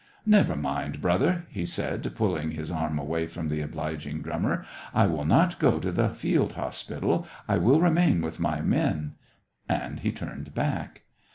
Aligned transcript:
"Never 0.25 0.55
mind, 0.55 0.99
brother," 0.99 1.45
he 1.51 1.63
said, 1.63 2.11
pulling 2.15 2.49
his 2.49 2.71
arm 2.71 2.97
away 2.97 3.27
from 3.27 3.49
the 3.49 3.61
obliging 3.61 4.23
drummer." 4.23 4.65
I 4.95 5.05
will 5.05 5.25
not 5.25 5.59
go 5.59 5.77
to 5.79 5.91
the 5.91 6.09
field 6.09 6.53
hospital; 6.53 7.27
I 7.47 7.59
will 7.59 7.79
remain 7.79 8.21
with 8.21 8.39
my 8.39 8.61
men." 8.61 9.13
And 9.69 9.99
he 9.99 10.11
turned 10.11 10.55
back. 10.55 11.03